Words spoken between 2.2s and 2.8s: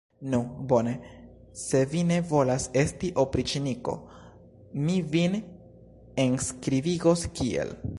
volas